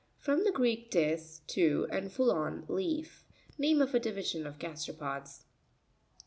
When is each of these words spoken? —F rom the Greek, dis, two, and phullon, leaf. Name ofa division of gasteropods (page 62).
—F 0.19 0.29
rom 0.29 0.43
the 0.45 0.51
Greek, 0.51 0.89
dis, 0.89 1.41
two, 1.45 1.85
and 1.91 2.11
phullon, 2.11 2.65
leaf. 2.67 3.23
Name 3.59 3.77
ofa 3.83 4.01
division 4.01 4.47
of 4.47 4.57
gasteropods 4.57 5.21
(page 5.21 5.27
62). 5.27 5.45